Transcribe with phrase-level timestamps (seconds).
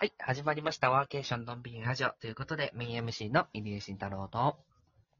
[0.00, 0.90] はい、始まりました。
[0.90, 4.56] ワーケーションのんびりラジオということで、メイン MC の入江慎太郎と、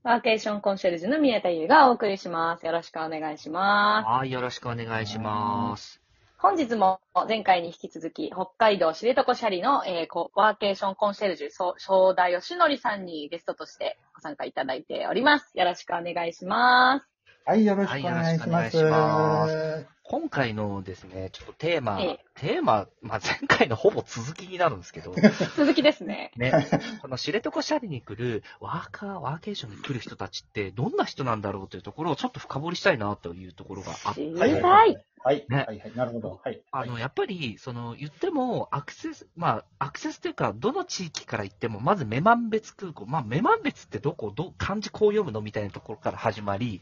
[0.05, 2.65] ワーケーションコンシェルジュの宮田優がお送りします。
[2.65, 4.09] よろしくお願いします。
[4.09, 6.01] はい、よろしくお願いします。
[6.39, 6.99] 本日も
[7.29, 15.51] 前回に引き続き、北海道知床シャリの、えーこワーケーションコンシェルジュ、そう正田義則さんにゲストとしてご参加いただいております。
[15.59, 17.07] よろしくお願いします。
[17.45, 18.79] はい、よろしくお願いします。
[18.79, 22.25] はいよろしくお願いし今回のですね、ちょっとテーマ、ええ。
[22.35, 25.15] テーマ、まあ、前回のほぼ続きになるんですけど、
[25.57, 26.33] 続きですね。
[26.37, 26.53] ね、
[27.01, 34.23] この知床シャリに来るワーカー、ワーケーションに来る人たちってどんな人なんだろうというところをちょっと深掘りしたいなというところがあって。
[34.23, 35.05] 知りはいたい。
[35.23, 35.65] はい、ね。
[35.69, 36.41] はい、はい、なるほど。
[36.43, 36.61] はい。
[36.73, 43.05] あの、やっぱり、その、言っても、アクセス、まあ、アクセスというか、どの地域から行っても、まず、女満別空港。
[43.05, 46.81] まあ、女満別ってどこ、ど、漢字こう読むのみたいなところから始まり、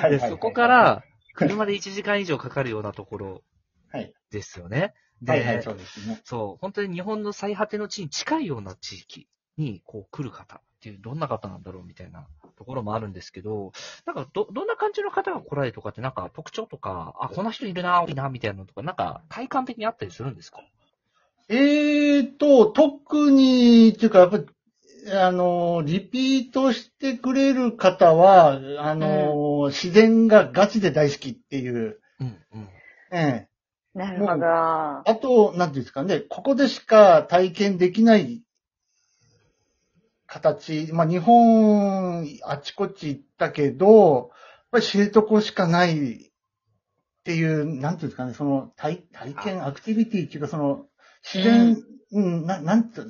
[0.00, 0.10] はい。
[0.10, 3.42] で、そこか、ら、車で1時間以上かかるようなところ
[3.92, 4.94] はい、ですよね。
[5.22, 6.20] で、はい、はい、そうですね。
[6.24, 13.72] そう、本当に日本の最果ての地に近いような地域に、こう、来る方っていう、どんな方なんだろうみたいなところもあるんですけど、
[14.06, 20.60] なんか、ど、どんな感じの方が来られるとかって、なんか特徴とか、あ、こんな人いるな、多いな、みたいなのとか、なんか、体感的にあったりするんですか？
[21.48, 24.46] えーと、特に、っていうか、やっぱり、
[25.12, 32.68] あの、リピートしてくれる方は、あの、自然がガチで大好きっていう、うん、うん。
[33.12, 33.48] ええ。
[33.94, 34.46] なるほど。
[34.46, 38.42] あと、なんていうんですかね、ここでしか体験できない
[40.26, 44.28] 形、まあ、日本、あちこち行ったけど、やっ
[44.70, 46.30] ぱり知床しかない
[47.20, 50.86] っていう、なんていうんですかね、その体体験、アクティビティっていうか、その、
[51.22, 53.00] 自然、うん、ななんて、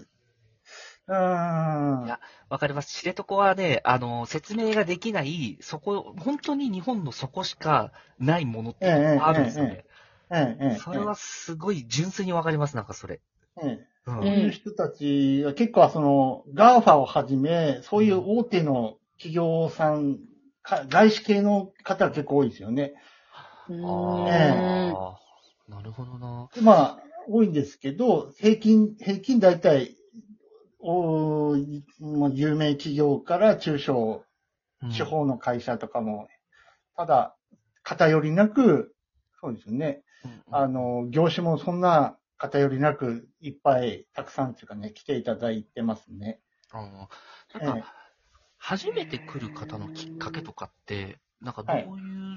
[1.11, 2.07] うーん。
[2.07, 3.03] いやわかります。
[3.03, 9.85] 知床はね、あの、説明ができない、そこ、本当に日本のそこしかないものってあるんですよね。
[10.79, 13.21] それはすごい純粋にわかります、なんかそれ。
[13.63, 20.19] ええうんそういう人たちは結構その、 GAFA をはじめ、そういう大手の企業さん、
[20.63, 22.95] か外資系の方は結構多いですよね。
[23.69, 25.19] うあ
[25.69, 26.49] あ、なるほどな。
[26.55, 26.99] でまあ、
[27.29, 29.97] 多いんですけど、平均、平均大体、
[30.83, 34.25] おーまあ有名企業から中小、
[34.83, 36.27] うん地方の会社とかも、
[36.97, 37.37] ただ、
[37.83, 38.95] 偏りなく、
[39.39, 40.03] そうですよね。
[40.25, 46.41] うんあの、業種もそんな偏りなく、いっぱい、たくさんっていうかね、来ていただいてますね。
[46.73, 47.95] あーなんえか、
[48.57, 51.85] 初めて来る方のきっかけとかって、なんかどういう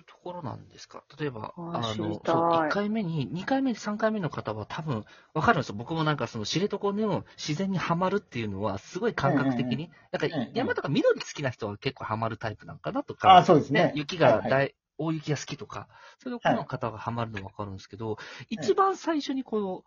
[0.04, 5.76] ところなんですか、例えば、ああの、そう、1回目に、2回目、3回目の方は多分、わかるんですよ。
[5.76, 9.90] 僕もなんかその知床の自然にはまるっていうのは、すごい感覚的に。
[10.12, 13.94] なんかええ山とか緑好きな人は結構はまるタイプなんかなとあかあ、、そうですね。
[13.94, 15.88] 雪がはい大、大雪が好きとか、
[16.20, 18.18] そういうの方がハマるのはわかるんですけど、
[18.50, 19.84] 一番最初にこの、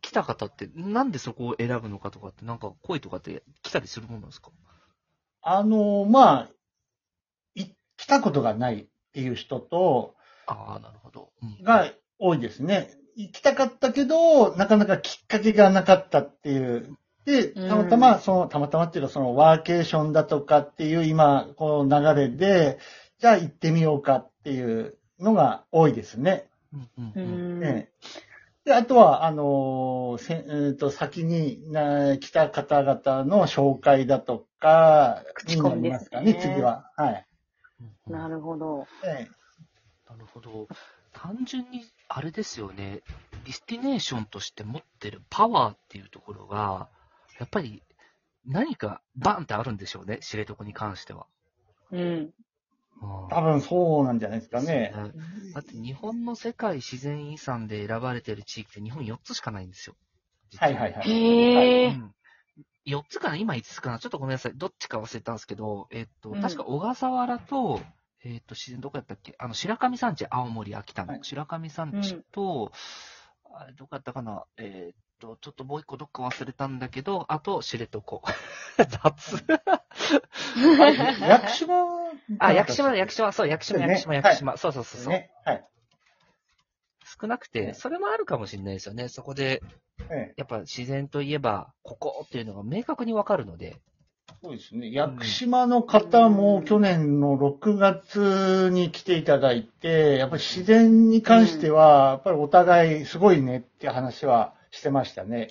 [0.00, 4.50] 来た方って、なんでそこを選ぶのかとかって、なんか声とかって来たりするものなんですか？
[5.42, 6.50] あの、まあ、
[7.56, 10.16] い来たことがないっていう人と、
[10.48, 11.30] ああ、なるほど。
[11.40, 12.90] うんが多いですね。
[13.16, 16.96] 行きたかったけど、なかなかきっかけがなかったっていう。
[17.24, 22.78] で、うんたまたま、その、たまたまっていうか、その、ワーケーションだとかっていう今、この流れで、
[23.20, 26.48] じゃあ行ってみようかっていうのが多いですね。
[26.72, 27.94] うんうんううんんええ
[28.64, 36.90] で、あとは、あのーせえーと、先にな来た方々の紹介だとか、口コミですかね、次は。
[36.96, 37.26] はい。
[37.80, 38.86] うんなるほど。
[39.04, 39.28] え
[40.08, 40.68] なるほど。
[41.12, 43.02] 単純に、あれですよね、
[43.44, 46.88] destination として持ってるパワーっていうところが、
[47.38, 47.82] やっぱり
[48.46, 51.26] 何かバンってあるんでしょうね、知床に関しては。
[51.90, 52.34] うん。
[53.30, 54.92] 多分そうなんじゃないですかね。
[55.54, 59.96] だって日本の世界自然遺産で選ばれてる地域って日本4つしかないんですよ。
[60.50, 61.10] 実はいはいはい。
[61.10, 61.86] へえ。
[61.86, 62.14] うん
[62.86, 64.52] 4つかな今5つかなちょっとごめんなさい。
[64.54, 67.80] どっちか忘れたんですけど、えっと、うん確か小笠原と、
[68.24, 69.34] えっと、自然どこやったっけ？
[69.38, 72.72] あの、白神山地、青森、秋田の、はい白神山地と、
[73.54, 74.44] あれ、どこやったかな？
[74.58, 78.00] えっと、ちょっともう一個どっか忘れたんだけど、あと、知床。
[78.76, 79.44] 雑。
[80.80, 80.96] あれ
[81.28, 81.74] 屋久島？
[82.38, 84.56] あ、屋久島、屋久島、そう、屋久島、そうね屋久島、屋久島。
[84.56, 85.12] そうそうそうそう。
[85.12, 85.30] ね。
[85.44, 85.64] はい。
[87.20, 89.08] 少なくて、それもあるかもしれないですよね。
[89.08, 89.62] そこで、
[90.10, 93.76] ええ、やっぱ自然といえば、ここっていうのが明確にわかるので。
[94.42, 94.90] そうですね。
[94.90, 105.50] 屋久島の方も去年の6月に来ていただいて、やっぱり自然に関しては、やっぱりお互いすごいねって話はしてましたね。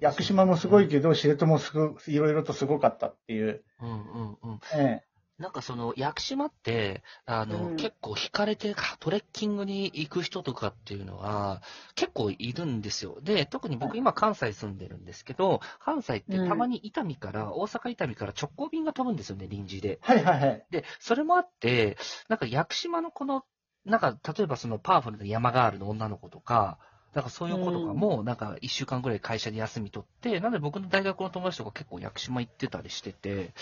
[0.00, 3.64] 屋久島もすごいけど、知床もすごいろいろとすごかったっていう。
[3.80, 4.60] うんうんうん。
[4.74, 5.02] え
[5.38, 11.62] なんかその、屋久島って、あの、うん結構惹かれてトレッキングに行く人とかっていうのは、
[11.94, 13.20] 結構いるんですよ。
[13.22, 20.00] で、特に僕今関西住んでるんですけど、関西ってたまに伊丹から、大阪伊丹から直行便が飛ぶんですよね、臨時で。
[20.02, 20.66] はいはいはい。
[20.70, 21.96] で、それもあって、
[22.28, 23.44] なんか屋久島のこの、
[23.84, 26.78] なんか例えばそのパワフルな山ガールの女の子とか、
[27.14, 33.52] なんかそういう子とかも、なんか一週間ぐらい会社で休み取って、なんで僕の大学の友達とか結構屋久島行ってたりしてて、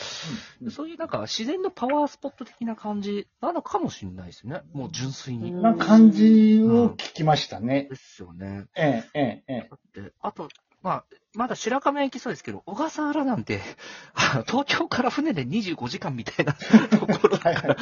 [0.60, 4.62] うんそういうなんか自然のパワースポット的な感じなのかもしれないですね。
[4.72, 5.52] もう純粋に。
[5.52, 7.87] うんな感じを聞きましたね。
[7.88, 8.66] ですよね。
[8.76, 10.00] ええ、ええ、ええ。
[10.02, 10.49] で、あと、
[10.82, 11.04] まあ、
[11.34, 13.60] まだ白亀行きそうですけど、小笠原なんて、
[14.46, 16.52] 東京から船で25時間みたいな
[16.99, 17.76] ところだから、はいはい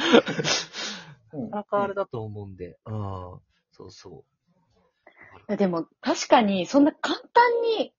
[1.33, 2.93] うんなかなかあれだと思うんで、うん、
[3.71, 4.34] そうそう。
[5.47, 7.93] でも、確かに、そんな簡単に、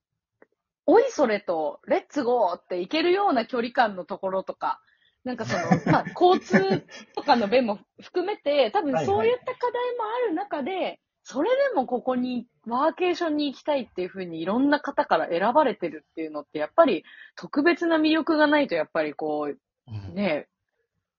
[0.86, 4.80] おいそれと、レッツゴーって行けるような距離感のところとか、
[5.24, 5.60] なんかその、
[5.90, 9.06] まあ、交通とかの便も 含めて、多分はいはい。
[9.06, 17.02] そういった課題もある中で、それでもここにワーケーションに行きたいっていうふうにいろんな方から選ばれてるっていうのって、やっぱり
[17.34, 19.58] 特別な魅力がないと、やっぱりこう、
[19.88, 20.14] うん。
[20.14, 20.48] ね、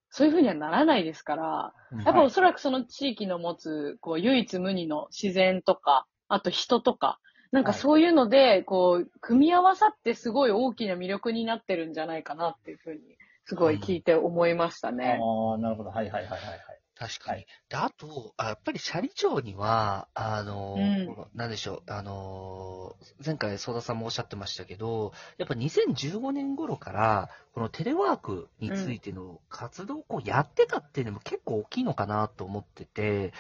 [0.10, 2.00] そういうふうにはならないですから、うん。
[2.04, 7.20] やっぱおそらくその地域の持つ、こう、唯一無二の自然とか、あと人とか、
[7.52, 13.00] なんかはいそういうので、こう、組み合わさってすごい大きな魅力になってるんじゃないかなっていうふうに、
[13.46, 15.20] すごい聞いて思いましたね。
[15.22, 15.90] ああ、なるほど。
[15.90, 16.60] はいはいはいはいはい。
[16.98, 17.38] 確かに。
[17.38, 33.34] はいで、あと、あやっぱり斜里町には、あの、うんなんでしょう、あの、前回、相田さんもおっしゃってましたけど、やっぱ2015年頃から、このテレワークについての活動をこうやってたっていうのも結構大きいのかなと思ってて、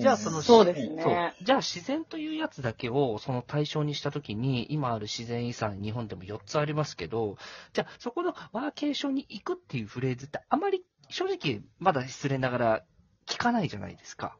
[0.00, 1.44] じゃあそのそうですねそう。
[1.44, 7.36] じゃあ自然というやつだけをその対象にしたときに、今ある自然遺産、日本でも4つありますけど、
[7.74, 12.84] じゃあそこのワーケーションに行くっていうフレーズってあまり正直まだ失礼ながら
[13.28, 14.36] 聞かないじゃないですか。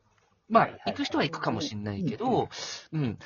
[0.48, 2.48] まあ行く人は行くかもしれないけど、
[2.92, 3.18] うん。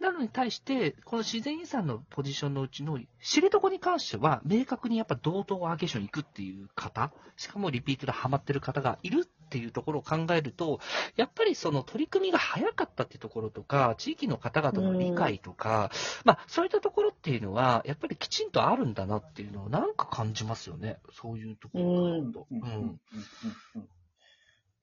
[0.00, 10.80] なのに対して、この自然遺産のポジションのうちの知床に関しては、明確にやっぱ同等ワーケーションに行くっていう方、しかもリピートでハマってる方がいるっていうところを考えると、
[11.16, 15.90] やっぱりその取り組みが早かったっていうところとか、地域の方々の理解とか、
[16.24, 20.98] まあそういったところっていうのは、やっぱりきちんとあるんだなっていうのをなんか感じますよね。
[21.12, 22.46] そういうところからだと。
[22.50, 23.00] うん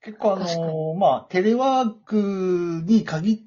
[0.02, 3.38] 結構あのまあ、テレワークに限っ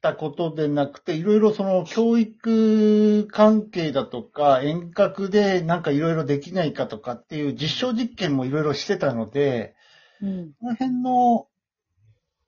[0.00, 9.74] たことでなくて、いろいろその教育関係だとか、遠隔でなんかいろいろできないかとかっていう実証実験もいろいろしてたので、
[10.20, 10.52] うん。
[10.60, 11.46] この辺の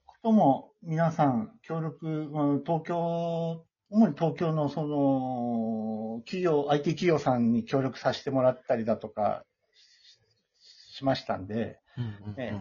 [0.07, 9.45] ことも皆さん協力、うん東京、主に東京のその、企業、IT 企業さんに協力させてもらったりだとか
[10.61, 12.41] ししましたんで、うんうんうん。
[12.41, 12.53] え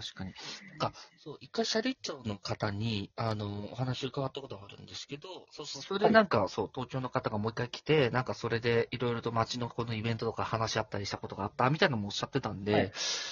[0.00, 0.32] 確かに。
[0.78, 12.82] なんか、そう、一回斜里町の方に、あの、お話伺ったことがあるんですけど、そうそう、それでなんか、そう、東京の方がもう一回来て、なんかそれでいろいろと街のこのイベントとか話し合ったりしたことがあった、みたいなのもおっしゃってたんで、はい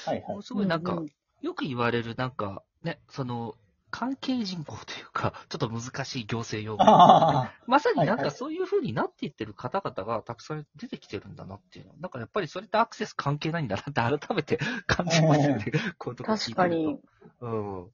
[0.06, 0.42] はいはい。
[0.42, 1.08] すごいなんか、うう
[1.42, 3.54] よく言われる、なんか、ね、その、
[3.90, 6.84] 関係人口というか、ちょっと難しい行政用語。
[6.84, 11.92] あまさになんかそういう風になっていってる方々がたくさん出てきてるんだなっていうの。
[12.00, 15.64] なんかやっぱりそれってアクセス関係ないんだなって改めて感じますよね。
[15.98, 17.00] こういうとこ聞いてると確かに。。
[17.40, 17.86] うん。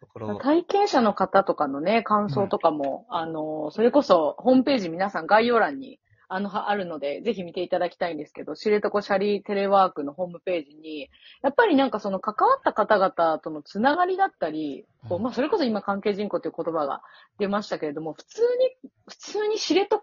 [0.00, 11.08] だから、体験者の方とかのね、感想とかも、あの、それこそ、ホームページ皆さん概要欄に、あの、はあるので、ぜひ見ていただきたいんですけど、知床シャリテレワークのホームページに、
[11.42, 15.24] やっぱりなんかその関わった方々とのつながりだったり、こううん。
[15.24, 17.02] まあ、それこそ今関係人口という言葉が
[17.38, 18.42] 出ましたけれども、普通
[18.82, 19.98] に、普通に知床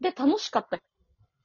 [0.00, 0.78] で楽しかった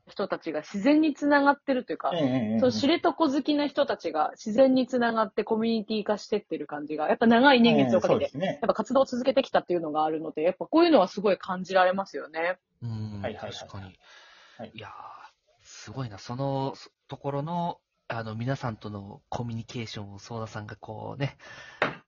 [0.08, 8.38] 人たちが自然につながってるというか、ええそう、知床好きな人たちが自然につながってコミュニティ化してってる感じが、やっぱ長い年月をかけて。
[8.38, 12.58] やっぱ活動を続けてきたっていうのがあるので、やっぱこういうのはすごい感じられますよね。
[12.82, 13.84] うん、はい確かに。
[14.58, 14.92] はいいやー、
[15.64, 16.18] すごいな。
[16.18, 16.74] その
[17.08, 21.38] ところの、あの、皆さんとのコミュニケーションを、ソーダさんがこうね、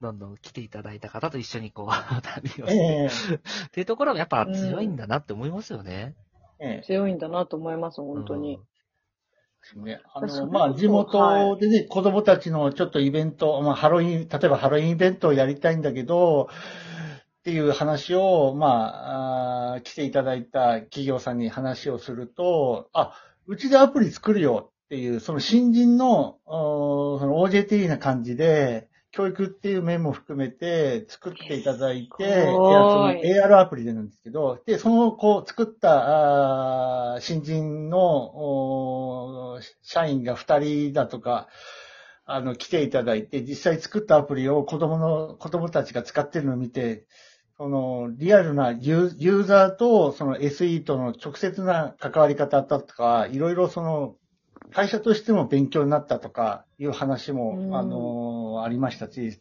[0.02, 1.88] どんどん来ていただいた方と一緒にこう、
[2.24, 6.16] 旅をして、ええっていうところがやっぱ強いんだなって思いますよね。
[6.60, 6.86] ええ。
[6.86, 8.60] 強いんだなと思います、本当に。
[9.76, 16.50] ね、あの、まあ、地元でね、子供たちのちょっとイベント、まあ、ハロウィン、例えばハロウィンイベントをやりたいんだけど、
[17.40, 23.14] っていう話を、まあ、あー来ていただいた企業さんに話をすると、あ、
[23.48, 41.48] うちでアプリ作るよっていう、その新人の、その OJT な感じで、教育っていう面も含めて作っていただいて、いやすその AR アプリでなんですけど、で、その、こう、作った、あー新人の、社員が2人だとか、
[42.26, 47.08] あの、来ていただいて、実際作ったアプリを子供の、子供たちが使ってるのを見て、
[47.58, 54.16] その、リアルなユーユーザーと、その SE との直接な関わり方だとか、いろいろその、
[54.72, 59.40] 会社としても勉強になったとかいう話も、うんあの、ありましたし、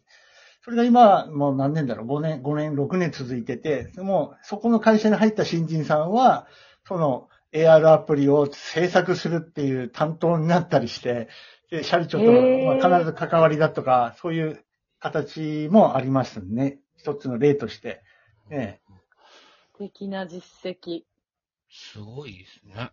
[0.63, 6.47] それが今、もう何年だろう、5年、5年、6年続いてて、もう、そこの会社に入った新人さんは、
[6.87, 11.29] その AR アプリを制作するっていう担当になったりして、
[11.71, 14.63] で、シャリ長と、まあ、必ず関わりだとか、そういう
[14.99, 16.79] 形もありますね。
[16.97, 18.01] 一つの例として。
[18.49, 18.79] え
[19.73, 21.03] 素敵な実績。
[21.69, 22.91] すごいですね。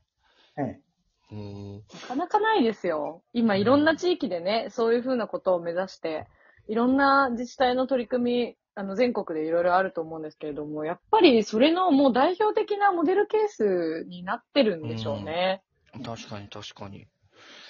[0.58, 0.85] ええうん。
[1.30, 3.22] なかなかないですよ。
[3.32, 6.26] 今いろんな地域でね、そういうふうなことを目指して、
[6.68, 15.62] いろんな自治体の取り組み、あの、全国でいろいろあると思うんですけれども、やっぱりそれのもう代表的なモデルケースになってるんでしょうね。
[16.04, 17.00] 確かに確かに。
[17.00, 17.06] うん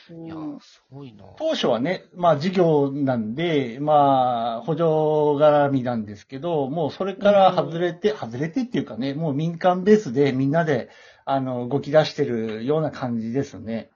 [0.09, 1.25] いや、すごいな。
[1.37, 10.91] 当初はね、まあ事業なんで、まあ補助絡みなんですけど、もうそれから外れて、外れてっていうかね、もう民間ベースでみんなで、
[11.27, 13.91] あの、動き出してるような感じですね。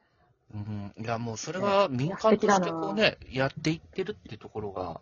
[0.52, 0.92] うん。
[0.98, 5.00] いや、もうそれが民間としてこうね、やっていってるっていうところが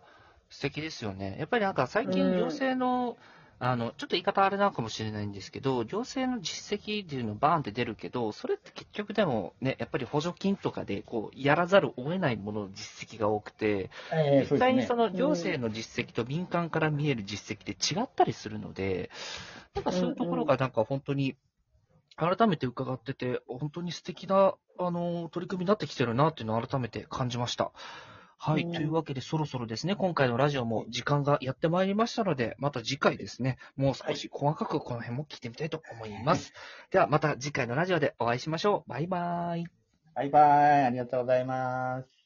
[0.49, 1.37] 素敵ですよね。
[1.39, 3.17] やっぱりなんか最近うん行政の、
[3.61, 19.09] あの、ちょっと言い方あれなのかもしれないんですけど、行政の実績っていうのバーンって出るけど、それって結局でもね、やっぱり補助金とかで、こう、やらざるを得ないものの実績が多くて、ええ実際にその、の行政の実績と民間から見える実績って違ったりするので、
[19.73, 21.35] なんかそういうところがなんか本当に、
[22.19, 27.71] 改めて伺ってて、本当に素敵な、あの、取り組みになってきてるなっていうのを改めて感じました。
[28.37, 28.63] はい。
[28.63, 36.53] うんというわけで、そろそろですね、今回のラジオも時間がやってまいりましたので、また次回ですね、もう少し細かくこの辺も聞いてみたいと思います。
[36.91, 38.89] では、また次回のラジオでお会いしましょう。
[38.89, 39.65] バイバーイ。
[40.15, 40.39] バイバ
[40.79, 42.18] イ、ありがとうございます。